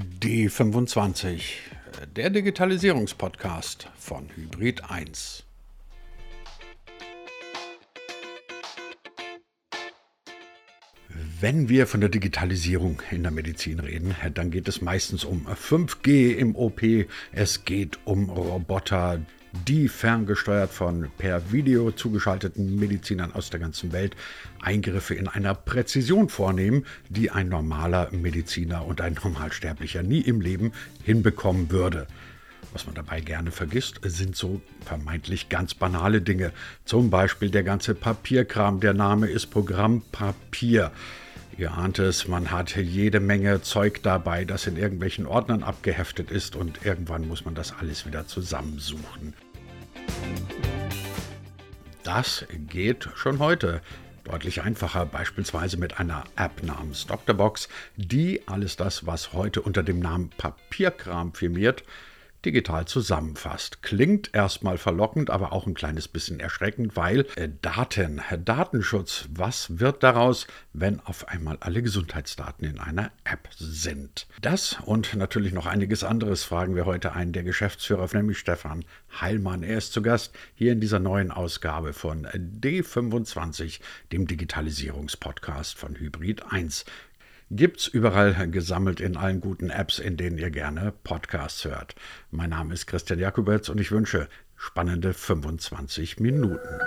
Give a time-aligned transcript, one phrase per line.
[0.00, 1.42] D25,
[2.16, 5.44] der Digitalisierungspodcast von Hybrid 1.
[11.40, 16.36] Wenn wir von der Digitalisierung in der Medizin reden, dann geht es meistens um 5G
[16.36, 16.80] im OP,
[17.32, 19.20] es geht um Roboter,
[19.66, 24.16] die ferngesteuert von per Video zugeschalteten Medizinern aus der ganzen Welt
[24.60, 30.72] Eingriffe in einer Präzision vornehmen, die ein normaler Mediziner und ein Normalsterblicher nie im Leben
[31.02, 32.06] hinbekommen würde.
[32.72, 36.52] Was man dabei gerne vergisst, sind so vermeintlich ganz banale Dinge.
[36.86, 38.80] Zum Beispiel der ganze Papierkram.
[38.80, 40.90] Der Name ist Programm Papier.
[41.58, 46.56] Ihr ahnt es, man hat jede Menge Zeug dabei, das in irgendwelchen Ordnern abgeheftet ist
[46.56, 49.34] und irgendwann muss man das alles wieder zusammensuchen.
[52.02, 53.82] Das geht schon heute.
[54.24, 59.98] Deutlich einfacher, beispielsweise mit einer App namens Doctorbox, die alles das, was heute unter dem
[59.98, 61.84] Namen Papierkram firmiert,
[62.44, 63.82] digital zusammenfasst.
[63.82, 70.02] Klingt erstmal verlockend, aber auch ein kleines bisschen erschreckend, weil äh, Daten, Datenschutz, was wird
[70.02, 74.26] daraus, wenn auf einmal alle Gesundheitsdaten in einer App sind?
[74.40, 78.84] Das und natürlich noch einiges anderes fragen wir heute einen der Geschäftsführer, nämlich Stefan
[79.20, 79.62] Heilmann.
[79.62, 86.50] Er ist zu Gast hier in dieser neuen Ausgabe von D25, dem Digitalisierungspodcast von Hybrid
[86.50, 86.84] 1
[87.54, 91.94] gibt's überall gesammelt in allen guten Apps, in denen ihr gerne Podcasts hört.
[92.30, 96.80] Mein Name ist Christian Jakubetz und ich wünsche spannende 25 Minuten.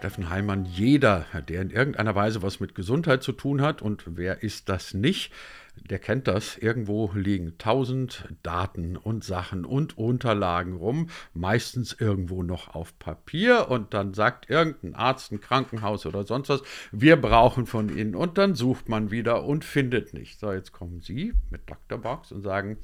[0.00, 4.42] Steffen Heimann, jeder, der in irgendeiner Weise was mit Gesundheit zu tun hat, und wer
[4.42, 5.30] ist das nicht,
[5.76, 6.56] der kennt das.
[6.56, 13.92] Irgendwo liegen tausend Daten und Sachen und Unterlagen rum, meistens irgendwo noch auf Papier und
[13.92, 18.54] dann sagt irgendein Arzt, ein Krankenhaus oder sonst was, wir brauchen von Ihnen und dann
[18.54, 20.40] sucht man wieder und findet nicht.
[20.40, 21.98] So, jetzt kommen Sie mit Dr.
[21.98, 22.78] Box und sagen,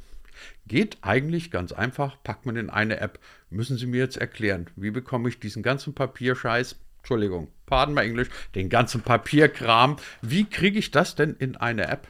[0.67, 3.19] Geht eigentlich ganz einfach, packt man in eine App.
[3.49, 8.31] Müssen Sie mir jetzt erklären, wie bekomme ich diesen ganzen Papierscheiß, Entschuldigung, pardon my English,
[8.57, 12.09] den ganzen Papierkram, wie kriege ich das denn in eine App?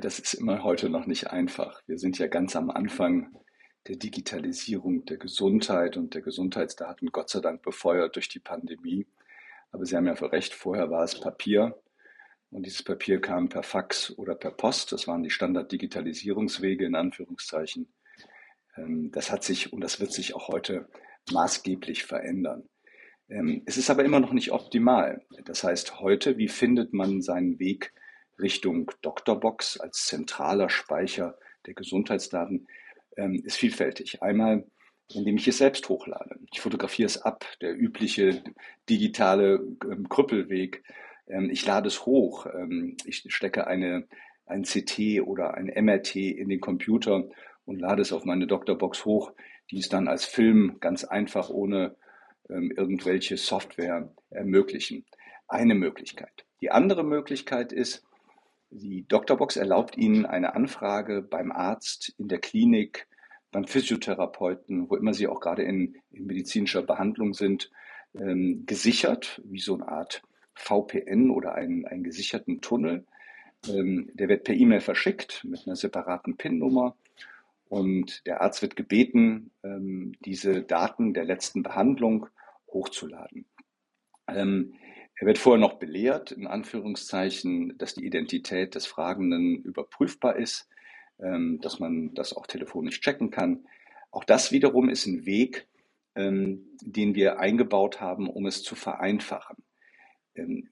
[0.00, 1.80] Das ist immer heute noch nicht einfach.
[1.86, 3.32] Wir sind ja ganz am Anfang
[3.86, 9.06] der Digitalisierung der Gesundheit und der Gesundheitsdaten, Gott sei Dank befeuert durch die Pandemie.
[9.70, 11.80] Aber Sie haben ja recht, vorher war es Papier
[12.50, 14.90] und dieses Papier kam per Fax oder per Post.
[14.90, 17.86] Das waren die Standard-Digitalisierungswege in Anführungszeichen.
[18.76, 20.88] Ähm, das hat sich und das wird sich auch heute
[21.30, 22.68] maßgeblich verändern.
[23.28, 25.22] Ähm, es ist aber immer noch nicht optimal.
[25.44, 27.92] Das heißt, heute, wie findet man seinen Weg
[28.38, 32.66] Richtung Doctorbox als zentraler Speicher der Gesundheitsdaten
[33.16, 34.22] ähm, ist vielfältig.
[34.22, 34.66] Einmal,
[35.12, 36.36] indem ich es selbst hochlade.
[36.52, 38.42] Ich fotografiere es ab, der übliche
[38.88, 40.82] digitale ähm, Krüppelweg.
[41.48, 42.46] Ich lade es hoch.
[43.06, 44.06] Ich stecke eine,
[44.44, 47.24] ein CT oder ein MRT in den Computer
[47.64, 49.32] und lade es auf meine Doctorbox hoch,
[49.70, 51.96] die es dann als Film ganz einfach ohne
[52.48, 55.04] irgendwelche Software ermöglichen.
[55.48, 56.44] Eine Möglichkeit.
[56.60, 58.04] Die andere Möglichkeit ist,
[58.70, 63.06] die Doktorbox erlaubt Ihnen eine Anfrage beim Arzt, in der Klinik,
[63.52, 67.70] beim Physiotherapeuten, wo immer Sie auch gerade in, in medizinischer Behandlung sind,
[68.14, 70.22] ähm, gesichert, wie so eine Art
[70.54, 73.04] VPN oder einen, einen gesicherten Tunnel.
[73.68, 76.96] Ähm, der wird per E-Mail verschickt mit einer separaten PIN-Nummer
[77.74, 82.28] und der Arzt wird gebeten, ähm, diese Daten der letzten Behandlung
[82.68, 83.46] hochzuladen.
[84.28, 84.74] Ähm,
[85.16, 90.68] er wird vorher noch belehrt, in Anführungszeichen, dass die Identität des Fragenden überprüfbar ist,
[91.18, 93.66] ähm, dass man das auch telefonisch checken kann.
[94.12, 95.66] Auch das wiederum ist ein Weg,
[96.16, 99.56] den wir eingebaut haben, um es zu vereinfachen.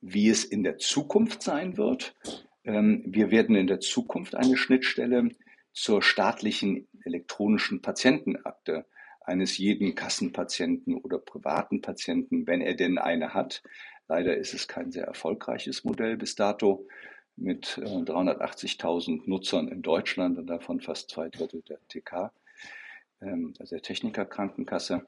[0.01, 2.15] Wie es in der Zukunft sein wird,
[2.63, 5.31] wir werden in der Zukunft eine Schnittstelle
[5.73, 8.87] zur staatlichen elektronischen Patientenakte
[9.21, 13.63] eines jeden Kassenpatienten oder privaten Patienten, wenn er denn eine hat,
[14.13, 16.87] Leider ist es kein sehr erfolgreiches Modell bis dato
[17.37, 22.31] mit äh, 380.000 Nutzern in Deutschland und davon fast zwei Drittel der TK,
[23.23, 25.07] ähm, also der Technikerkrankenkasse.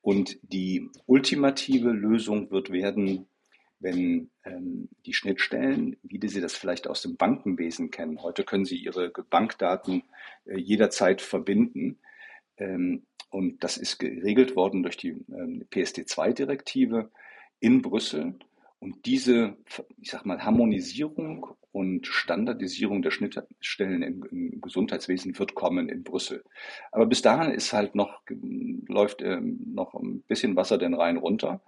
[0.00, 3.28] Und die ultimative Lösung wird werden,
[3.80, 8.76] wenn ähm, die Schnittstellen, wie Sie das vielleicht aus dem Bankenwesen kennen, heute können Sie
[8.76, 10.02] Ihre Bankdaten
[10.46, 11.98] äh, jederzeit verbinden.
[12.56, 17.10] Ähm, und das ist geregelt worden durch die ähm, PSD2-Direktive
[17.60, 18.34] in Brüssel.
[18.80, 19.56] Und diese,
[20.00, 26.44] ich sag mal, Harmonisierung und Standardisierung der Schnittstellen im, im, Gesundheitswesen wird kommen in Brüssel.
[26.92, 31.60] Aber bis dahin ist halt noch, läuft ähm, noch ein bisschen Wasser den Rhein runter.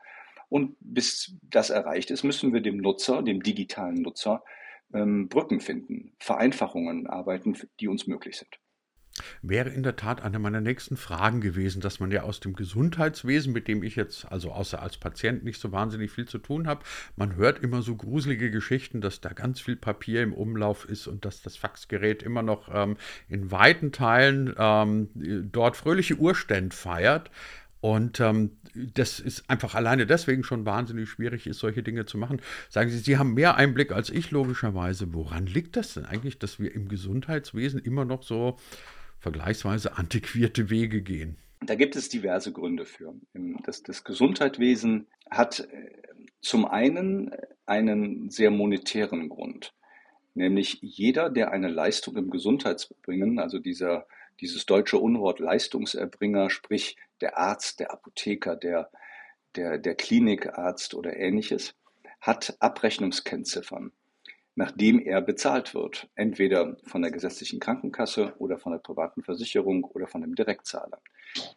[0.50, 4.44] Und bis das erreicht ist, müssen wir dem Nutzer, dem digitalen Nutzer,
[4.93, 8.58] ähm, Brücken finden, Vereinfachungen arbeiten, die uns möglich sind.
[9.43, 13.52] Wäre in der Tat eine meiner nächsten Fragen gewesen, dass man ja aus dem Gesundheitswesen,
[13.52, 16.85] mit dem ich jetzt also außer als Patient nicht so wahnsinnig viel zu tun habe,
[17.17, 21.25] man hört immer so gruselige Geschichten, dass da ganz viel Papier im Umlauf ist und
[21.25, 22.97] dass das Faxgerät immer noch ähm,
[23.29, 25.08] in weiten Teilen ähm,
[25.52, 27.31] dort fröhliche Urstände feiert.
[27.81, 32.41] Und ähm, das ist einfach alleine deswegen schon wahnsinnig schwierig ist, solche Dinge zu machen.
[32.69, 35.15] Sagen Sie, Sie haben mehr Einblick als ich logischerweise.
[35.15, 38.59] Woran liegt das denn eigentlich, dass wir im Gesundheitswesen immer noch so
[39.19, 41.37] vergleichsweise antiquierte Wege gehen?
[41.65, 43.15] Da gibt es diverse Gründe für.
[43.65, 45.91] Das, das Gesundheitswesen hat äh,
[46.41, 47.31] zum einen
[47.67, 49.75] einen sehr monetären Grund,
[50.35, 54.06] nämlich jeder, der eine Leistung im Gesundheitsbringen, also dieser,
[54.41, 58.91] dieses deutsche Unwort Leistungserbringer, sprich der Arzt, der Apotheker, der,
[59.57, 61.75] der, der Klinikarzt oder ähnliches,
[62.21, 63.93] hat Abrechnungskennziffern
[64.61, 70.07] nachdem er bezahlt wird, entweder von der gesetzlichen Krankenkasse oder von der privaten Versicherung oder
[70.07, 71.01] von dem Direktzahler.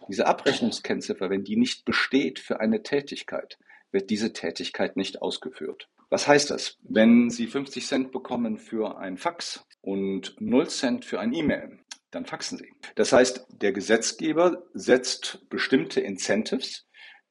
[0.08, 3.58] Diese Abrechnungskennziffer, wenn die nicht besteht für eine Tätigkeit,
[3.92, 5.90] wird diese Tätigkeit nicht ausgeführt.
[6.10, 6.78] Was heißt das?
[6.82, 11.80] Wenn Sie 50 Cent bekommen für ein Fax und 0 Cent für ein E-Mail,
[12.14, 12.72] dann faxen Sie.
[12.96, 16.86] Das heißt, der Gesetzgeber setzt bestimmte Incentives,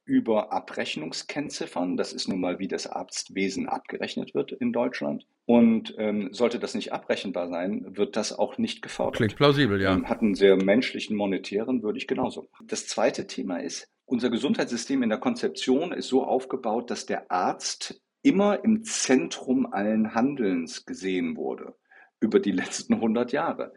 [0.04, 1.96] über Abrechnungskennziffern.
[1.96, 5.26] Das ist nun mal, wie das Arztwesen abgerechnet wird in Deutschland.
[5.44, 9.16] Und ähm, sollte das nicht abrechenbar sein, wird das auch nicht gefordert.
[9.16, 9.92] Klingt plausibel, ja.
[9.92, 12.48] Ähm, hat einen sehr menschlichen, monetären, würde ich genauso.
[12.64, 18.00] Das zweite Thema ist, unser Gesundheitssystem in der Konzeption ist so aufgebaut, dass der Arzt
[18.22, 21.74] immer im Zentrum allen Handelns gesehen wurde
[22.20, 23.72] über die letzten 100 Jahre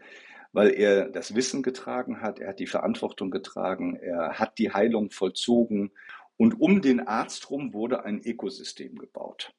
[0.56, 5.10] weil er das Wissen getragen hat, er hat die Verantwortung getragen, er hat die Heilung
[5.10, 5.92] vollzogen
[6.38, 9.52] und um den Arzt herum wurde ein Ökosystem gebaut.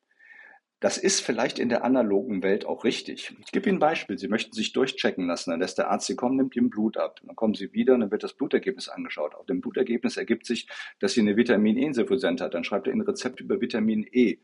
[0.80, 3.36] Das ist vielleicht in der analogen Welt auch richtig.
[3.46, 4.18] Ich gebe Ihnen ein Beispiel.
[4.18, 7.20] Sie möchten sich durchchecken lassen, dann lässt der Arzt Sie kommen, nimmt Ihnen Blut ab.
[7.24, 9.36] Dann kommen Sie wieder, dann wird das Blutergebnis angeschaut.
[9.36, 10.68] Auf dem Blutergebnis ergibt sich,
[11.00, 12.56] dass Sie eine Vitamin-E-Insuffizienz hat.
[12.56, 14.38] Dann schreibt er Ihnen ein Rezept über Vitamin E.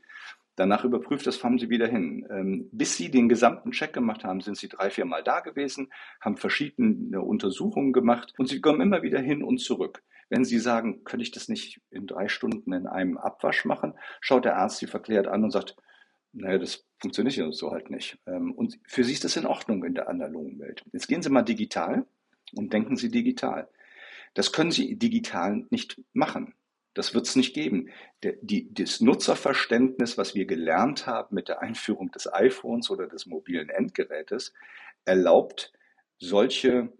[0.55, 2.27] Danach überprüft das, fahren Sie wieder hin.
[2.29, 5.91] Ähm, bis Sie den gesamten Check gemacht haben, sind Sie drei, vier Mal da gewesen,
[6.21, 10.03] haben verschiedene Untersuchungen gemacht und Sie kommen immer wieder hin und zurück.
[10.29, 14.45] Wenn Sie sagen, könnte ich das nicht in drei Stunden in einem Abwasch machen, schaut
[14.45, 15.75] der Arzt Sie verklärt an und sagt,
[16.33, 18.19] naja, das funktioniert so halt nicht.
[18.27, 20.83] Ähm, und für Sie ist das in Ordnung in der analogen Welt.
[20.91, 22.05] Jetzt gehen Sie mal digital
[22.55, 23.67] und denken Sie digital.
[24.33, 26.53] Das können Sie digital nicht machen.
[26.93, 27.89] Das wird es nicht geben.
[28.21, 33.25] Der, die, das Nutzerverständnis, was wir gelernt haben mit der Einführung des iPhones oder des
[33.25, 34.53] mobilen Endgerätes,
[35.05, 35.73] erlaubt
[36.19, 36.93] solche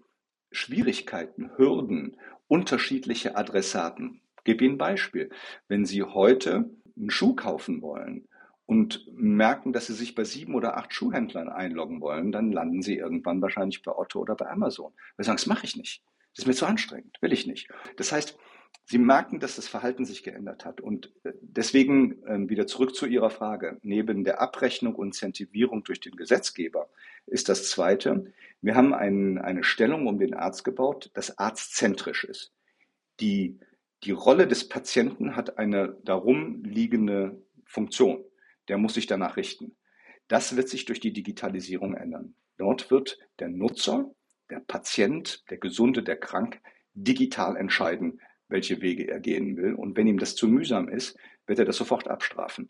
[0.52, 2.18] Schwierigkeiten, Hürden,
[2.48, 4.22] unterschiedliche Adressaten.
[4.38, 5.30] Ich gebe Ihnen ein Beispiel.
[5.68, 8.28] Wenn Sie heute einen Schuh kaufen wollen
[8.66, 12.98] und merken, dass Sie sich bei sieben oder acht Schuhhändlern einloggen wollen, dann landen Sie
[12.98, 14.94] irgendwann wahrscheinlich bei Otto oder bei Amazon.
[15.16, 16.04] Wir sagen, das mache ich nicht.
[16.36, 17.70] Das ist mir zu anstrengend, will ich nicht.
[17.98, 18.38] Das heißt,
[18.86, 20.82] Sie merken, dass das Verhalten sich geändert hat.
[20.82, 23.78] Und äh, deswegen ähm, wieder zurück zu Ihrer Frage.
[23.82, 26.90] Neben der Abrechnung und Incentivierung durch den Gesetzgeber
[27.26, 32.54] ist das Zweite, wir haben ein, eine Stellung um den Arzt gebaut, das arztzentrisch ist.
[33.20, 33.60] Die,
[34.04, 38.24] die Rolle des Patienten hat eine darum liegende Funktion.
[38.68, 39.76] Der muss sich danach richten.
[40.28, 42.36] Das wird sich durch die Digitalisierung ändern.
[42.58, 44.12] Dort wird der Nutzer,
[44.50, 46.62] der Patient, der Gesunde, der Krank
[46.94, 48.22] digital entscheiden,
[48.54, 49.74] welche Wege er gehen will.
[49.74, 52.70] Und wenn ihm das zu mühsam ist, wird er das sofort abstrafen.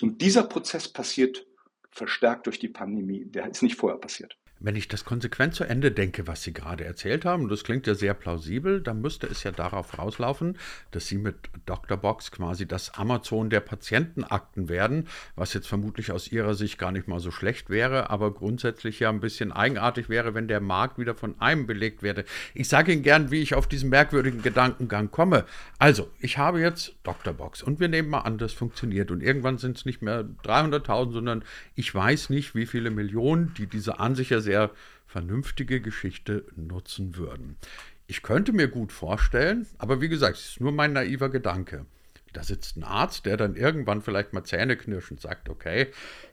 [0.00, 1.46] Und dieser Prozess passiert
[1.90, 3.26] verstärkt durch die Pandemie.
[3.26, 4.38] Der ist nicht vorher passiert.
[4.64, 7.86] Wenn ich das konsequent zu Ende denke, was Sie gerade erzählt haben, und das klingt
[7.86, 10.56] ja sehr plausibel, dann müsste es ja darauf rauslaufen,
[10.90, 11.98] dass Sie mit Dr.
[11.98, 15.06] Box quasi das Amazon der Patientenakten werden,
[15.36, 19.10] was jetzt vermutlich aus Ihrer Sicht gar nicht mal so schlecht wäre, aber grundsätzlich ja
[19.10, 22.24] ein bisschen eigenartig wäre, wenn der Markt wieder von einem belegt werde.
[22.54, 25.44] Ich sage Ihnen gern, wie ich auf diesen merkwürdigen Gedankengang komme.
[25.78, 27.34] Also, ich habe jetzt Dr.
[27.34, 31.12] Box und wir nehmen mal an, das funktioniert und irgendwann sind es nicht mehr 300.000,
[31.12, 31.44] sondern
[31.74, 34.70] ich weiß nicht, wie viele Millionen, die diese an sich ja sehr sehr
[35.06, 37.56] vernünftige Geschichte nutzen würden.
[38.06, 41.86] Ich könnte mir gut vorstellen, aber wie gesagt, es ist nur mein naiver Gedanke.
[42.32, 45.88] Da sitzt ein Arzt, der dann irgendwann vielleicht mal Zähne knirscht und sagt, okay,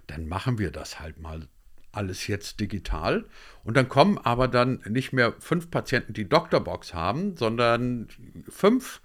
[0.06, 1.48] dann machen wir das halt mal
[1.92, 3.26] alles jetzt digital.
[3.64, 8.08] Und dann kommen aber dann nicht mehr fünf Patienten, die Doktorbox haben, sondern
[8.50, 9.02] fünf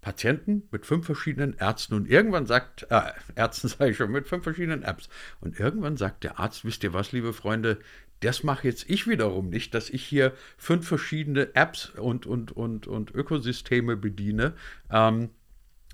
[0.00, 4.44] Patienten mit fünf verschiedenen Ärzten und irgendwann sagt, äh, Ärzten sage ich schon, mit fünf
[4.44, 5.08] verschiedenen Apps.
[5.40, 7.78] Und irgendwann sagt der Arzt, wisst ihr was, liebe Freunde,
[8.20, 12.86] das mache jetzt ich wiederum nicht, dass ich hier fünf verschiedene Apps und, und, und,
[12.86, 14.54] und Ökosysteme bediene.
[14.90, 15.30] Ähm,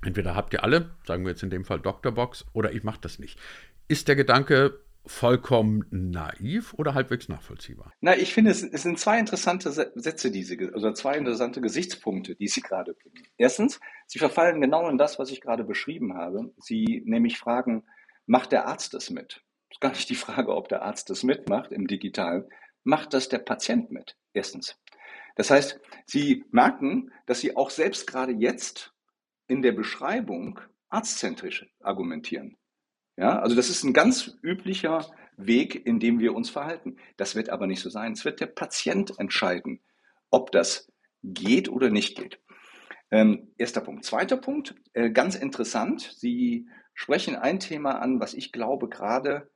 [0.03, 3.19] entweder habt ihr alle, sagen wir jetzt in dem Fall Doctorbox, oder ich mache das
[3.19, 3.39] nicht.
[3.89, 7.93] Ist der Gedanke vollkommen naiv oder halbwegs nachvollziehbar?
[8.01, 12.35] Na, ich finde, es, es sind zwei interessante Sätze, die Sie, also zwei interessante Gesichtspunkte,
[12.37, 13.27] die Sie gerade bringen.
[13.37, 16.53] Erstens, Sie verfallen genau in das, was ich gerade beschrieben habe.
[16.59, 17.85] Sie nämlich fragen,
[18.27, 19.43] macht der Arzt das mit?
[19.69, 22.45] Das ist gar nicht die Frage, ob der Arzt das mitmacht im Digitalen.
[22.83, 24.17] Macht das der Patient mit?
[24.33, 24.79] Erstens.
[25.37, 28.95] Das heißt, Sie merken, dass Sie auch selbst gerade jetzt
[29.47, 32.57] in der Beschreibung arztzentrisch argumentieren.
[33.17, 35.07] Ja, also das ist ein ganz üblicher
[35.37, 36.97] Weg, in dem wir uns verhalten.
[37.17, 38.13] Das wird aber nicht so sein.
[38.13, 39.81] Es wird der Patient entscheiden,
[40.31, 40.91] ob das
[41.23, 42.41] geht oder nicht geht.
[43.11, 44.05] Ähm, erster Punkt.
[44.05, 46.15] Zweiter Punkt, äh, ganz interessant.
[46.17, 49.51] Sie sprechen ein Thema an, was ich glaube gerade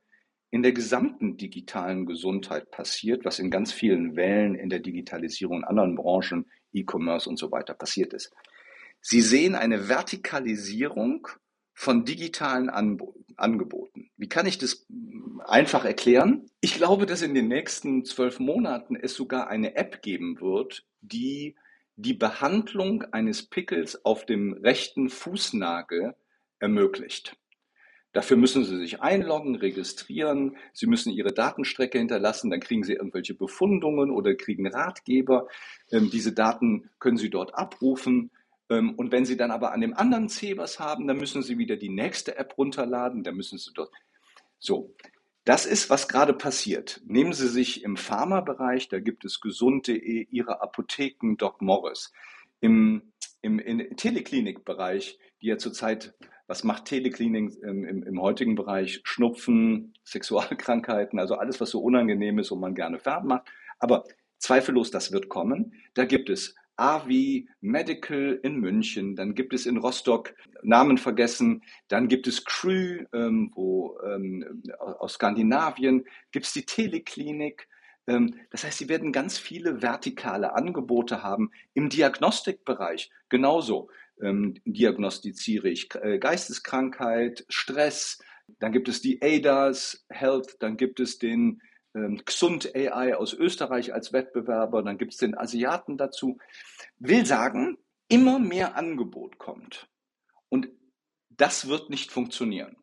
[0.51, 5.63] in der gesamten digitalen Gesundheit passiert, was in ganz vielen Wellen in der Digitalisierung in
[5.63, 8.33] anderen Branchen, E-Commerce und so weiter passiert ist.
[9.01, 11.27] Sie sehen eine Vertikalisierung
[11.79, 12.69] von digitalen
[13.37, 14.09] Angeboten.
[14.17, 14.85] Wie kann ich das
[15.47, 16.51] einfach erklären?
[16.59, 21.55] Ich glaube, dass in den nächsten zwölf Monaten es sogar eine App geben wird, die
[21.95, 26.15] die Behandlung eines Pickels auf dem rechten Fußnagel
[26.59, 27.37] ermöglicht.
[28.11, 33.35] Dafür müssen Sie sich einloggen, registrieren, Sie müssen Ihre Datenstrecke hinterlassen, dann kriegen Sie irgendwelche
[33.35, 35.47] Befundungen oder kriegen Ratgeber.
[35.91, 38.31] Ähm, diese Daten können Sie dort abrufen
[38.69, 41.75] und wenn Sie dann aber an dem anderen C was haben, dann müssen Sie wieder
[41.75, 43.91] die nächste App runterladen, dann müssen Sie dort.
[44.59, 44.95] So,
[45.45, 47.01] das ist, was gerade passiert.
[47.05, 52.13] Nehmen Sie sich im Pharmabereich, da gibt es gesund.de, Ihre Apotheken, Doc Morris.
[52.59, 56.13] Im, im, im Teleklinikbereich, die ja zurzeit,
[56.45, 59.01] was macht Teleklinik im, im, im heutigen Bereich?
[59.03, 63.47] Schnupfen, Sexualkrankheiten, also alles, was so unangenehm ist und man gerne fernmacht.
[63.79, 64.03] Aber
[64.37, 65.73] zweifellos, das wird kommen.
[65.93, 70.33] Da gibt es AVI Medical in München, dann gibt es in Rostock,
[70.63, 77.67] Namen vergessen, dann gibt es Crew, ähm, wo, ähm, aus Skandinavien, gibt es die Teleklinik.
[78.07, 83.11] Ähm, das heißt, sie werden ganz viele vertikale Angebote haben im Diagnostikbereich.
[83.29, 83.89] Genauso
[84.21, 88.19] ähm, diagnostiziere ich äh, Geisteskrankheit, Stress,
[88.59, 91.61] dann gibt es die ADAS Health, dann gibt es den
[91.95, 96.37] ähm, Xund AI aus Österreich als Wettbewerber, dann gibt es den Asiaten dazu.
[96.99, 97.77] Will sagen,
[98.07, 99.87] immer mehr Angebot kommt.
[100.49, 100.69] Und
[101.29, 102.75] das wird nicht funktionieren.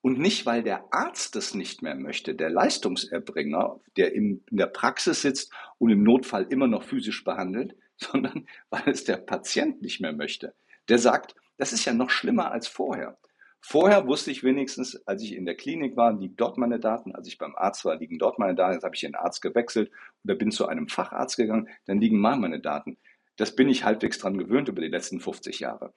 [0.00, 5.22] Und nicht, weil der Arzt das nicht mehr möchte, der Leistungserbringer, der in der Praxis
[5.22, 10.12] sitzt und im Notfall immer noch physisch behandelt, sondern weil es der Patient nicht mehr
[10.12, 10.54] möchte.
[10.88, 13.18] Der sagt, das ist ja noch schlimmer als vorher.
[13.60, 17.14] Vorher wusste ich wenigstens, als ich in der Klinik war, liegen dort meine Daten.
[17.14, 18.74] Als ich beim Arzt war, liegen dort meine Daten.
[18.74, 19.90] Jetzt habe ich den Arzt gewechselt
[20.24, 22.98] oder bin zu einem Facharzt gegangen, dann liegen mal meine Daten.
[23.36, 25.92] Das bin ich halbwegs dran gewöhnt über die letzten 50 Jahre.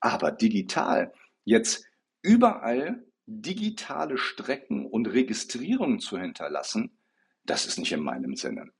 [0.00, 1.12] Aber digital,
[1.44, 1.86] jetzt
[2.22, 6.98] überall digitale Strecken und Registrierungen zu hinterlassen,
[7.44, 8.70] das ist nicht in meinem Sinne.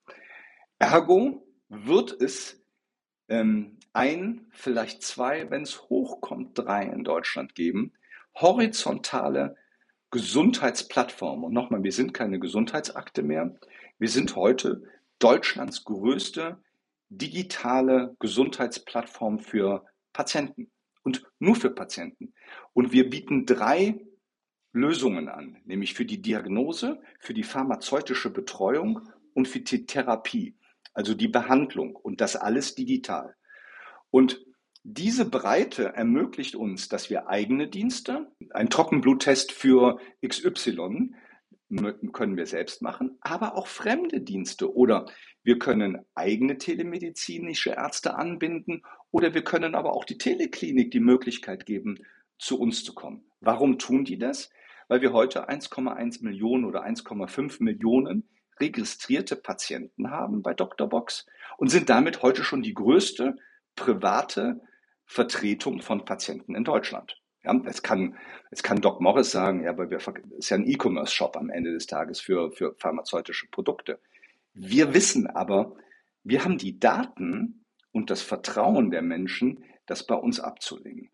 [0.79, 2.63] Ergo wird es
[3.29, 7.93] ähm, ein, vielleicht zwei, wenn es hochkommt, drei in Deutschland geben,
[8.35, 9.57] horizontale
[10.11, 11.45] Gesundheitsplattform.
[11.45, 13.55] Und nochmal, wir sind keine Gesundheitsakte mehr.
[13.99, 14.83] Wir sind heute
[15.19, 16.59] Deutschlands größte
[17.09, 20.71] digitale Gesundheitsplattform für Patienten
[21.03, 22.35] und nur für Patienten.
[22.73, 24.01] Und wir bieten drei
[24.73, 30.57] Lösungen an, nämlich für die Diagnose, für die pharmazeutische Betreuung und für die Therapie,
[30.93, 33.37] also die Behandlung und das alles digital.
[34.11, 34.45] Und
[34.87, 41.15] diese Breite ermöglicht uns, dass wir eigene Dienste, ein Trockenbluttest für XY
[42.13, 45.07] können wir selbst machen, aber auch fremde Dienste oder
[45.43, 51.65] wir können eigene telemedizinische Ärzte anbinden oder wir können aber auch die Teleklinik die Möglichkeit
[51.65, 51.99] geben,
[52.39, 53.25] zu uns zu kommen.
[53.41, 54.51] Warum tun die das?
[54.89, 58.29] Weil wir heute 1,1 Millionen oder 1,5 Millionen
[58.61, 60.91] registrierte Patienten haben bei Dr.
[60.91, 61.27] Box
[61.57, 63.37] und sind damit heute schon die größte
[63.77, 64.61] private
[65.07, 67.21] Vertretung von Patienten in Deutschland.
[67.45, 68.17] Ja, es kann,
[68.51, 69.99] es kann Doc Morris sagen, ja, aber wir,
[70.39, 74.01] ist ja ein E-Commerce-Shop am Ende des Tages für, für pharmazeutische Produkte.
[74.55, 75.77] Wir wissen aber,
[76.23, 81.11] wir haben die Daten und das Vertrauen der Menschen, das bei uns abzulegen.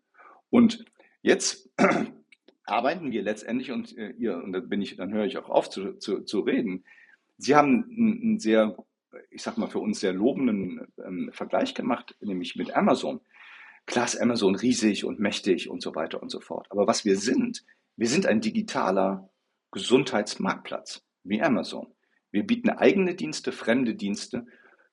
[0.49, 0.85] Und
[1.21, 1.69] jetzt
[2.65, 5.69] arbeiten wir letztendlich und äh, ihr, und dann bin ich, dann höre ich auch auf
[5.69, 6.85] zu, zu, zu reden.
[7.37, 8.77] Sie haben einen sehr,
[9.29, 13.19] ich sag mal, für uns sehr lobenden ähm, Vergleich gemacht, nämlich mit Amazon.
[13.85, 16.67] Klar ist Amazon riesig und mächtig und so weiter und so fort.
[16.69, 17.65] Aber was wir sind,
[17.97, 19.29] wir sind ein digitaler
[19.71, 21.93] Gesundheitsmarktplatz wie Amazon.
[22.31, 24.45] Wir bieten eigene Dienste, fremde Dienste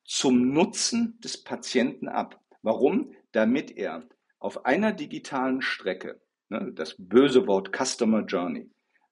[0.05, 2.41] zum Nutzen des Patienten ab.
[2.63, 3.13] Warum?
[3.33, 8.71] Damit er auf einer digitalen Strecke, ne, das böse Wort Customer Journey,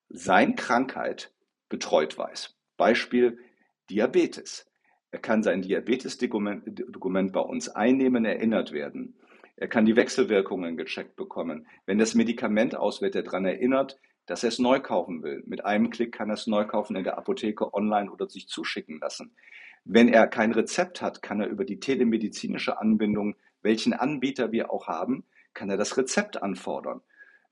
[0.09, 1.33] sein Krankheit
[1.69, 2.57] betreut weiß.
[2.77, 3.39] Beispiel
[3.91, 4.71] Diabetes.
[5.11, 9.17] Er kann sein Diabetes-Dokument bei uns einnehmen, erinnert werden.
[9.57, 11.67] Er kann die Wechselwirkungen gecheckt bekommen.
[11.87, 15.43] Wenn das Medikament aus wird, er daran erinnert, dass er es neu kaufen will.
[15.47, 18.99] Mit einem Klick kann er es neu kaufen in der Apotheke, online oder sich zuschicken
[19.01, 19.35] lassen.
[19.85, 24.89] Wenn er kein Rezept hat, kann er über die telemedizinische Anbindung, welchen Anbieter wir auch
[24.89, 27.01] haben, kann er das Rezept anfordern.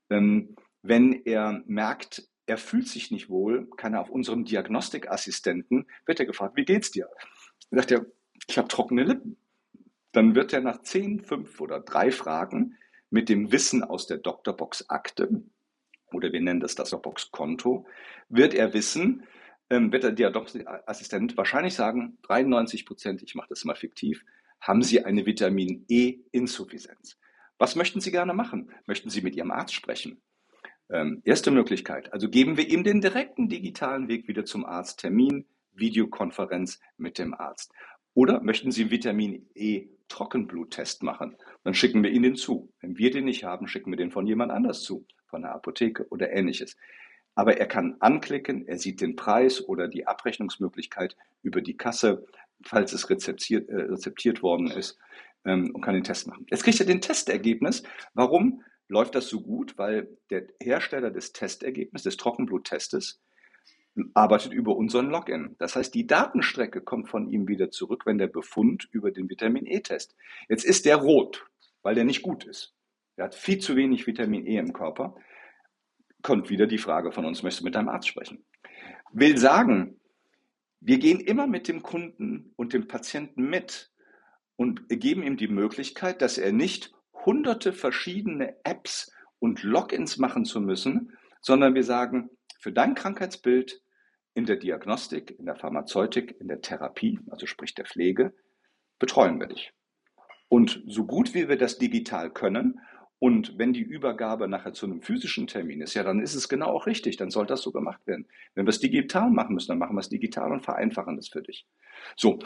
[0.09, 6.19] Ähm, wenn er merkt, er fühlt sich nicht wohl, kann er auf unserem Diagnostikassistenten, wird
[6.19, 7.09] er gefragt, wie geht's dir?
[7.71, 8.05] Dann sagt er,
[8.47, 9.37] ich habe trockene Lippen.
[10.15, 12.77] Dann wird er nach zehn, fünf oder drei Fragen
[13.09, 15.43] mit dem Wissen aus der Doktorbox-Akte,
[16.13, 17.85] oder wir nennen das das Doktorbox-Konto,
[18.29, 19.27] wird er wissen,
[19.69, 24.23] ähm, wird der Diagnostiassistent wahrscheinlich sagen, 93 Prozent, ich mache das mal fiktiv,
[24.61, 27.19] haben Sie eine Vitamin E-Insuffizienz.
[27.57, 28.71] Was möchten Sie gerne machen?
[28.85, 30.21] Möchten Sie mit Ihrem Arzt sprechen?
[30.89, 35.45] Ähm, erste Möglichkeit, also geben wir ihm den direkten digitalen Weg wieder zum Arzt, Termin,
[35.73, 37.73] Videokonferenz mit dem Arzt.
[38.15, 41.35] Oder möchten Sie einen Vitamin E Trockenbluttest machen?
[41.63, 42.71] Dann schicken wir Ihnen den zu.
[42.79, 46.07] Wenn wir den nicht haben, schicken wir den von jemand anders zu, von der Apotheke
[46.09, 46.77] oder ähnliches.
[47.35, 52.25] Aber er kann anklicken, er sieht den Preis oder die Abrechnungsmöglichkeit über die Kasse,
[52.63, 54.97] falls es rezeptiert, äh, rezeptiert worden ist,
[55.43, 56.45] ähm, und kann den Test machen.
[56.49, 57.83] Jetzt kriegt er den Testergebnis.
[58.13, 59.77] Warum läuft das so gut?
[59.77, 63.19] Weil der Hersteller des Testergebnisses, des Trockenbluttestes,
[64.13, 65.55] arbeitet über unseren Login.
[65.57, 69.65] Das heißt, die Datenstrecke kommt von ihm wieder zurück, wenn der Befund über den Vitamin
[69.65, 70.15] E-Test.
[70.49, 71.45] Jetzt ist der rot,
[71.81, 72.73] weil der nicht gut ist.
[73.15, 75.15] Er hat viel zu wenig Vitamin E im Körper
[76.25, 78.43] kommt wieder die Frage von uns, möchtest du mit deinem Arzt sprechen?
[79.13, 80.01] Will sagen,
[80.79, 83.91] wir gehen immer mit dem Kunden und dem Patienten mit
[84.55, 90.61] und geben ihm die Möglichkeit, dass er nicht hunderte verschiedene Apps und Logins machen zu
[90.61, 93.83] müssen, sondern wir sagen, für dein Krankheitsbild
[94.35, 98.33] in der Diagnostik, in der Pharmazeutik, in der Therapie, also sprich der Pflege,
[98.99, 99.73] betreuen wir dich.
[100.49, 102.79] Und so gut wie wir das digital können
[103.17, 106.67] und wenn die Übergabe nachher zu einem physischen Termin ist, ja, dann ist es genau
[106.67, 108.27] auch richtig, dann soll das so gemacht werden.
[108.53, 111.41] Wenn wir es digital machen müssen, dann machen wir es digital und vereinfachen es für
[111.41, 111.65] dich.
[112.17, 112.39] So,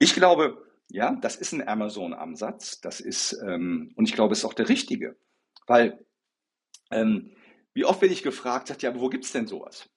[0.00, 4.44] ich glaube, ja, das ist ein Amazon-Ansatz, das ist, ähm, und ich glaube, es ist
[4.44, 5.16] auch der richtige,
[5.68, 6.04] weil
[6.90, 7.30] ähm,
[7.74, 9.88] wie oft werde ich gefragt, sagt, ja, aber wo gibt es denn sowas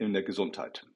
[0.00, 0.86] in der Gesundheit?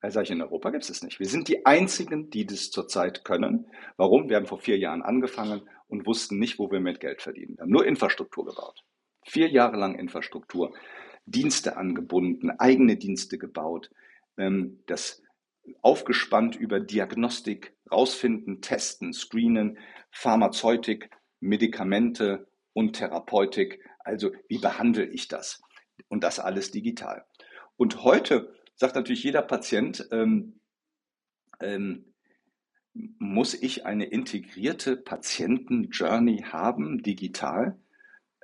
[0.00, 1.18] Da sage ich, in Europa gibt es es nicht.
[1.18, 3.66] Wir sind die Einzigen, die das zurzeit können.
[3.96, 4.28] Warum?
[4.28, 7.56] Wir haben vor vier Jahren angefangen und wussten nicht, wo wir mit Geld verdienen.
[7.56, 8.84] Wir haben nur Infrastruktur gebaut.
[9.24, 10.72] Vier Jahre lang Infrastruktur,
[11.26, 13.90] Dienste angebunden, eigene Dienste gebaut,
[14.36, 15.22] ähm, das
[15.82, 19.78] aufgespannt über Diagnostik, rausfinden, testen, screenen,
[20.10, 23.84] Pharmazeutik, Medikamente und Therapeutik.
[23.98, 25.60] Also wie behandle ich das?
[26.08, 27.26] Und das alles digital.
[27.78, 30.60] Und heute sagt natürlich jeder Patient, ähm,
[31.60, 32.12] ähm,
[32.92, 37.78] muss ich eine integrierte Patienten-Journey haben, digital?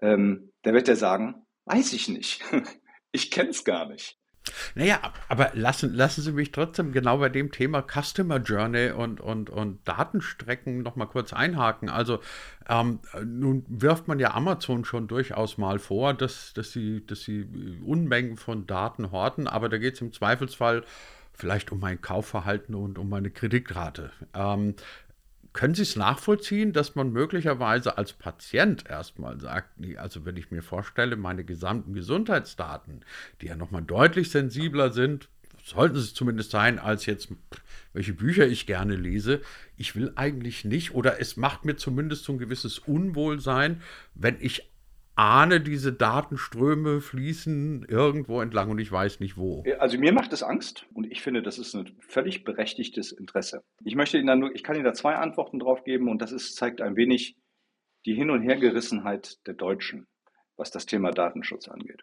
[0.00, 2.42] Ähm, da wird er sagen, weiß ich nicht.
[3.12, 4.18] ich kenne es gar nicht.
[4.74, 9.50] Naja, aber lassen, lassen Sie mich trotzdem genau bei dem Thema Customer Journey und, und,
[9.50, 11.88] und Datenstrecken nochmal kurz einhaken.
[11.88, 12.20] Also
[12.68, 17.46] ähm, nun wirft man ja Amazon schon durchaus mal vor, dass, dass, sie, dass sie
[17.84, 20.84] Unmengen von Daten horten, aber da geht es im Zweifelsfall
[21.32, 24.12] vielleicht um mein Kaufverhalten und um meine Kreditrate.
[24.34, 24.74] Ähm,
[25.54, 30.62] können Sie es nachvollziehen, dass man möglicherweise als Patient erstmal sagt, also wenn ich mir
[30.62, 33.04] vorstelle, meine gesamten Gesundheitsdaten,
[33.40, 35.28] die ja nochmal deutlich sensibler sind,
[35.64, 37.28] sollten sie zumindest sein, als jetzt,
[37.94, 39.40] welche Bücher ich gerne lese.
[39.76, 43.80] Ich will eigentlich nicht, oder es macht mir zumindest so ein gewisses Unwohlsein,
[44.14, 44.68] wenn ich
[45.16, 49.64] ahne, diese Datenströme fließen irgendwo entlang und ich weiß nicht wo.
[49.78, 53.62] Also mir macht es Angst und ich finde, das ist ein völlig berechtigtes Interesse.
[53.84, 56.32] Ich möchte Ihnen dann nur, ich kann Ihnen da zwei Antworten drauf geben und das
[56.32, 57.36] ist, zeigt ein wenig
[58.06, 60.06] die Hin- und Hergerissenheit der Deutschen,
[60.56, 62.02] was das Thema Datenschutz angeht.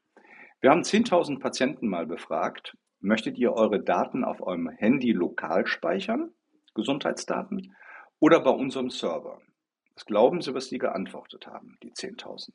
[0.62, 2.76] Wir haben 10.000 Patienten mal befragt.
[3.00, 6.30] Möchtet ihr eure Daten auf eurem Handy lokal speichern,
[6.76, 7.76] Gesundheitsdaten,
[8.20, 9.42] oder bei unserem Server?
[9.96, 12.52] Was glauben Sie, was die geantwortet haben, die 10.000?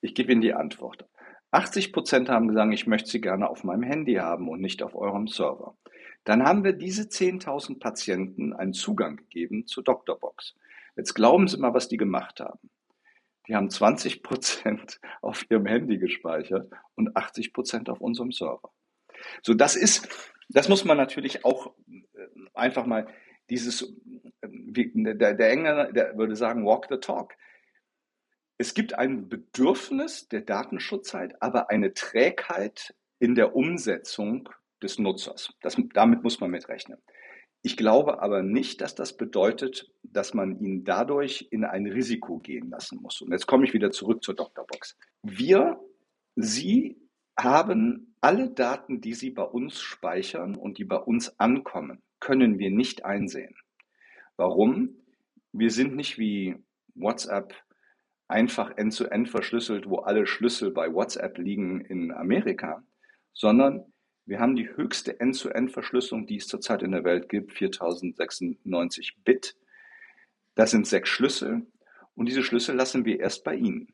[0.00, 1.06] Ich gebe Ihnen die Antwort.
[1.52, 4.94] 80 Prozent haben gesagt, ich möchte sie gerne auf meinem Handy haben und nicht auf
[4.94, 5.76] eurem Server.
[6.24, 10.54] Dann haben wir diese 10.000 Patienten einen Zugang gegeben zu Doctorbox.
[10.96, 12.70] Jetzt glauben Sie mal, was die gemacht haben.
[13.48, 18.70] Die haben 20 Prozent auf ihrem Handy gespeichert und 80 Prozent auf unserem Server.
[19.42, 20.08] So, das ist,
[20.48, 23.06] das muss man natürlich auch äh, einfach mal
[23.48, 23.82] dieses,
[24.40, 24.48] äh,
[24.94, 27.34] der, der Engländer, der würde sagen, walk the talk.
[28.60, 34.50] Es gibt ein Bedürfnis der Datenschutzheit, aber eine Trägheit in der Umsetzung
[34.82, 35.54] des Nutzers.
[35.62, 36.98] Das, damit muss man mitrechnen.
[37.62, 42.68] Ich glaube aber nicht, dass das bedeutet, dass man ihn dadurch in ein Risiko gehen
[42.68, 43.22] lassen muss.
[43.22, 44.94] Und jetzt komme ich wieder zurück zur Doktorbox.
[45.22, 45.80] Wir,
[46.36, 46.98] Sie
[47.38, 52.70] haben alle Daten, die Sie bei uns speichern und die bei uns ankommen, können wir
[52.70, 53.56] nicht einsehen.
[54.36, 54.96] Warum?
[55.50, 56.62] Wir sind nicht wie
[56.94, 57.54] WhatsApp
[58.30, 62.82] einfach end-zu-end -end verschlüsselt, wo alle Schlüssel bei WhatsApp liegen in Amerika,
[63.32, 63.84] sondern
[64.26, 69.56] wir haben die höchste End-zu-End-Verschlüsselung, die es zurzeit in der Welt gibt, 4096 Bit.
[70.54, 71.66] Das sind sechs Schlüssel
[72.14, 73.92] und diese Schlüssel lassen wir erst bei Ihnen.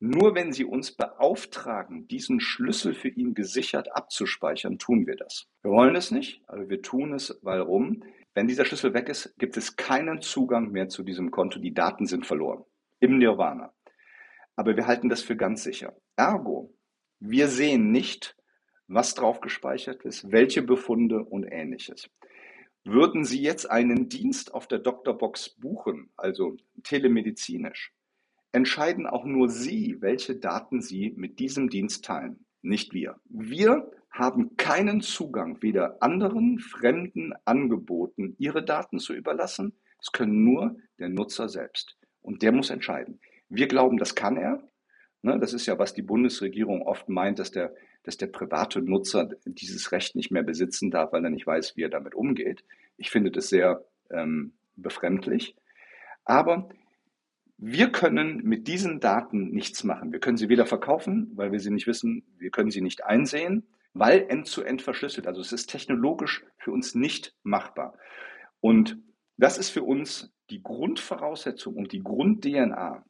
[0.00, 5.48] Nur wenn Sie uns beauftragen, diesen Schlüssel für ihn gesichert abzuspeichern, tun wir das.
[5.62, 7.36] Wir wollen es nicht, aber wir tun es.
[7.42, 8.04] Warum?
[8.34, 11.58] Wenn dieser Schlüssel weg ist, gibt es keinen Zugang mehr zu diesem Konto.
[11.58, 12.64] Die Daten sind verloren.
[13.00, 13.72] Im Nirvana.
[14.56, 15.96] Aber wir halten das für ganz sicher.
[16.16, 16.74] Ergo,
[17.20, 18.36] wir sehen nicht,
[18.88, 22.10] was drauf gespeichert ist, welche Befunde und ähnliches.
[22.84, 27.92] Würden Sie jetzt einen Dienst auf der Doktorbox buchen, also telemedizinisch,
[28.52, 33.20] entscheiden auch nur Sie, welche Daten Sie mit diesem Dienst teilen, nicht wir.
[33.28, 39.78] Wir haben keinen Zugang, weder anderen fremden Angeboten ihre Daten zu überlassen.
[40.00, 41.97] Es können nur der Nutzer selbst.
[42.22, 43.20] Und der muss entscheiden.
[43.48, 44.62] Wir glauben, das kann er.
[45.22, 49.30] Ne, das ist ja, was die Bundesregierung oft meint, dass der, dass der private Nutzer
[49.44, 52.64] dieses Recht nicht mehr besitzen darf, weil er nicht weiß, wie er damit umgeht.
[52.96, 55.56] Ich finde das sehr ähm, befremdlich.
[56.24, 56.68] Aber
[57.56, 60.12] wir können mit diesen Daten nichts machen.
[60.12, 63.66] Wir können sie weder verkaufen, weil wir sie nicht wissen, wir können sie nicht einsehen,
[63.94, 65.26] weil end-zu-end -end verschlüsselt.
[65.26, 67.98] Also es ist technologisch für uns nicht machbar.
[68.60, 68.98] Und
[69.36, 73.04] das ist für uns die Grundvoraussetzung und die Grund-DNA.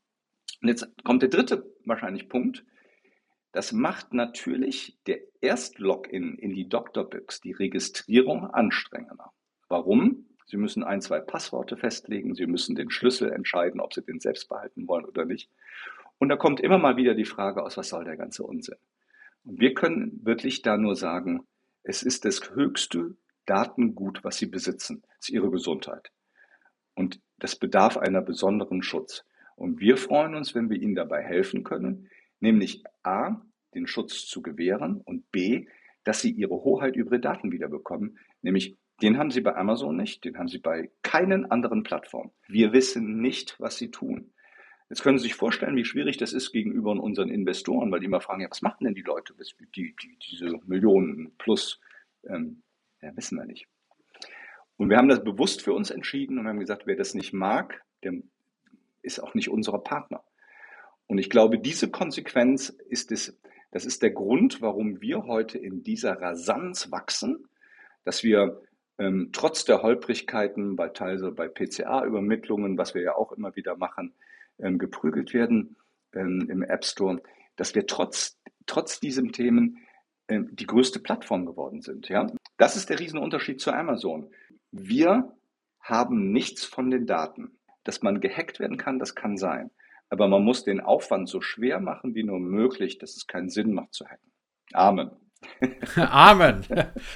[0.63, 2.65] Und jetzt kommt der dritte wahrscheinlich Punkt.
[3.53, 9.33] Das macht natürlich der Erst-Login in die Doktorbox, die Registrierung anstrengender.
[9.69, 10.27] Warum?
[10.47, 12.35] Sie müssen ein, zwei Passworte festlegen.
[12.35, 15.51] Sie müssen den Schlüssel entscheiden, ob Sie den selbst behalten wollen oder nicht.
[16.19, 18.79] Und da kommt immer mal wieder die Frage aus, was soll der ganze Unsinn?
[19.45, 21.47] Und wir können wirklich da nur sagen,
[21.83, 26.11] es ist das höchste Datengut, was Sie besitzen, es ist Ihre Gesundheit.
[26.95, 29.25] Und das bedarf einer besonderen Schutz.
[29.57, 32.09] Und wir freuen uns, wenn wir Ihnen dabei helfen können,
[32.41, 33.43] nämlich A,
[33.75, 35.67] den Schutz zu gewähren und B,
[36.05, 40.25] dass Sie Ihre Hoheit über Ihre Daten wiederbekommen, nämlich den haben Sie bei Amazon nicht,
[40.25, 42.33] den haben Sie bei keinen anderen Plattformen.
[42.49, 44.33] Wir wissen nicht, was Sie tun.
[44.89, 48.21] Jetzt können Sie sich vorstellen, wie schwierig das ist gegenüber unseren Investoren, weil die immer
[48.21, 49.35] fragen, ja, was machen denn die Leute,
[49.77, 51.81] die, die, diese Millionen plus?
[52.25, 52.63] Ähm,
[53.03, 53.69] ja, wissen wir nicht.
[54.79, 57.83] Und wir haben das bewusst für uns entschieden und haben gesagt, wer das nicht mag,
[58.05, 58.15] der
[59.03, 60.23] ist auch nicht unser Partner.
[61.09, 63.37] Und ich glaube, diese Konsequenz ist es,
[63.73, 67.49] das ist der Grund, warum wir heute in dieser Rasanz wachsen,
[68.05, 68.63] dass wir
[68.99, 74.15] ähm, trotz der Holprigkeiten bei teilweise bei PCA-Übermittlungen, was wir ja auch immer wieder machen,
[74.59, 75.77] ähm, geprügelt werden
[76.15, 77.21] ähm, im App Store,
[77.57, 79.79] dass wir trotz, trotz diesen Themen
[80.29, 82.09] ähm, die größte Plattform geworden sind.
[82.09, 82.29] Ja?
[82.59, 84.31] Das ist der Riesenunterschied zu Amazon.
[84.71, 85.37] Wir
[85.81, 87.59] haben nichts von den Daten.
[87.85, 89.71] Dass man gehackt werden kann, das kann sein.
[90.11, 93.73] Aber man muss den Aufwand so schwer machen wie nur möglich, dass es keinen Sinn
[93.73, 94.33] macht zu hacken.
[94.73, 95.11] Amen.
[95.97, 96.65] Amen.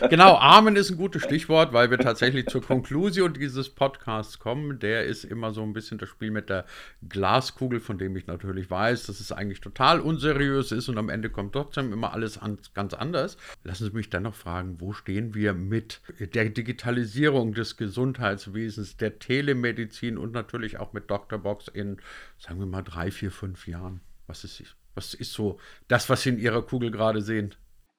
[0.08, 4.78] Genau, Amen ist ein gutes Stichwort, weil wir tatsächlich zur Konklusion dieses Podcasts kommen.
[4.78, 6.64] Der ist immer so ein bisschen das Spiel mit der
[7.08, 11.30] Glaskugel, von dem ich natürlich weiß, dass es eigentlich total unseriös ist und am Ende
[11.30, 13.36] kommt trotzdem immer alles an, ganz anders.
[13.64, 20.18] Lassen Sie mich dennoch fragen, wo stehen wir mit der Digitalisierung des Gesundheitswesens, der Telemedizin
[20.18, 21.38] und natürlich auch mit Dr.
[21.38, 21.98] Box in,
[22.38, 24.00] sagen wir mal, drei, vier, fünf Jahren?
[24.26, 24.62] Was ist,
[24.94, 25.58] was ist so
[25.88, 27.54] das, was Sie in Ihrer Kugel gerade sehen?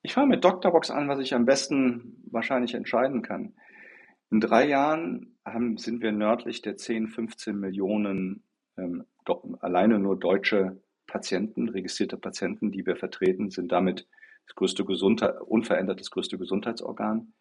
[0.05, 3.53] Ich fange mit Doctorbox an, was ich am besten wahrscheinlich entscheiden kann.
[4.29, 8.43] In drei Jahren haben, sind wir nördlich der 10, 15 Millionen
[8.77, 9.05] ähm,
[9.61, 14.05] alleine nur deutsche Patienten, registrierte Patienten, die wir vertreten, sind damit
[14.45, 17.33] das größte Gesundheit, unverändert das größte Gesundheitsorgan.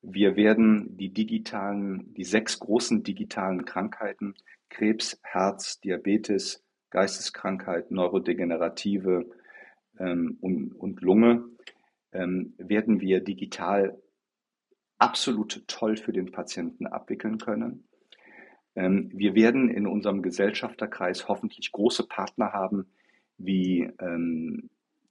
[0.00, 4.34] Wir werden die digitalen, die sechs großen digitalen Krankheiten,
[4.68, 9.26] Krebs, Herz, Diabetes, Geisteskrankheit, Neurodegenerative
[9.98, 11.44] ähm, und, und Lunge,
[12.12, 14.00] ähm, werden wir digital
[14.98, 17.84] absolut toll für den Patienten abwickeln können.
[18.76, 22.86] Ähm, wir werden in unserem Gesellschafterkreis hoffentlich große Partner haben,
[23.38, 24.70] wie ähm,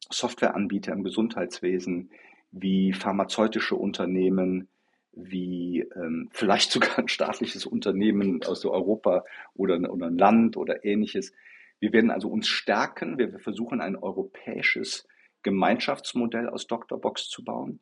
[0.09, 2.12] Softwareanbieter im Gesundheitswesen,
[2.51, 4.67] wie pharmazeutische Unternehmen,
[5.12, 11.33] wie ähm, vielleicht sogar ein staatliches Unternehmen aus Europa oder, oder ein Land oder ähnliches.
[11.79, 13.17] Wir werden also uns stärken.
[13.17, 15.07] Wir versuchen ein europäisches
[15.43, 16.99] Gemeinschaftsmodell aus Dr.
[16.99, 17.82] Box zu bauen.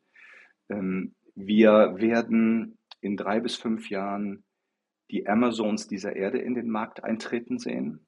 [0.68, 4.44] Ähm, wir werden in drei bis fünf Jahren
[5.10, 8.06] die Amazons dieser Erde in den Markt eintreten sehen,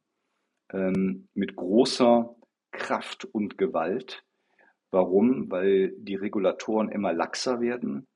[0.73, 2.35] ähm, mit großer
[2.73, 4.25] Kraft und Gewalt.
[4.91, 5.51] Warum?
[5.51, 8.07] Weil die Regulatoren immer laxer werden.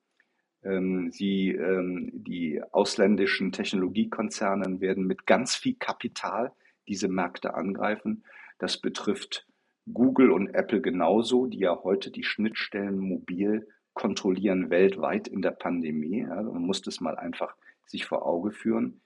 [0.62, 1.56] Ähm, sie,
[2.12, 6.52] die ausländischen Technologiekonzerne werden mit ganz viel Kapital
[6.88, 8.24] diese Märkte angreifen.
[8.58, 9.46] Das betrifft
[9.92, 16.24] Google und Apple genauso, die ja heute die Schnittstellen mobil kontrollieren weltweit in der Pandemie.
[16.26, 17.54] Also man muss das mal einfach
[17.86, 19.02] sich vor Auge führen.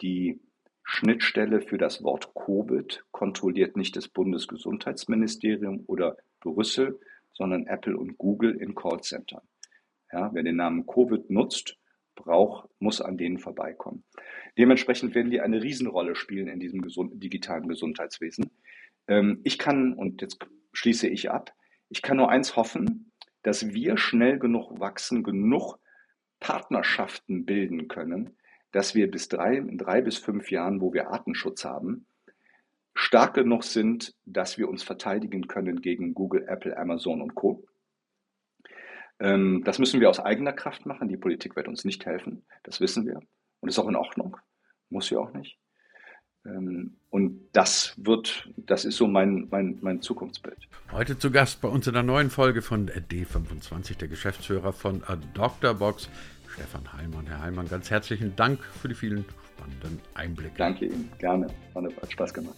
[0.00, 0.40] Die
[0.84, 6.98] Schnittstelle für das Wort Covid kontrolliert nicht das Bundesgesundheitsministerium oder Brüssel,
[7.32, 9.42] sondern Apple und Google in Callcentern.
[10.12, 11.78] Ja, wer den Namen Covid nutzt,
[12.14, 14.04] braucht, muss an denen vorbeikommen.
[14.58, 18.50] Dementsprechend werden die eine Riesenrolle spielen in diesem gesund, digitalen Gesundheitswesen.
[19.08, 20.38] Ähm, ich kann, und jetzt
[20.72, 21.52] schließe ich ab,
[21.88, 23.12] ich kann nur eins hoffen,
[23.42, 25.78] dass wir schnell genug wachsen, genug
[26.40, 28.36] Partnerschaften bilden können,
[28.72, 32.06] dass wir bis drei, in drei bis fünf Jahren, wo wir Artenschutz haben,
[32.94, 37.64] stark genug sind, dass wir uns verteidigen können gegen Google, Apple, Amazon und Co.
[39.18, 41.08] Ähm, das müssen wir aus eigener Kraft machen.
[41.08, 42.44] Die Politik wird uns nicht helfen.
[42.64, 43.20] Das wissen wir.
[43.60, 44.36] Und ist auch in Ordnung.
[44.88, 45.58] Muss sie auch nicht.
[46.44, 50.56] Ähm, und das wird, das ist so mein, mein, mein Zukunftsbild.
[50.90, 55.02] Heute zu Gast bei uns in der neuen Folge von D25, der Geschäftsführer von
[55.34, 55.74] Dr.
[55.74, 56.08] Box,
[56.48, 57.26] Stefan Heilmann.
[57.26, 59.24] Herr Heilmann, ganz herzlichen Dank für die vielen
[59.54, 60.54] spannenden Einblicke.
[60.56, 61.46] Danke Ihnen, gerne.
[61.74, 62.56] Hat Spaß gemacht.